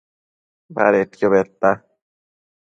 [0.79, 1.71] Badedquio bëdta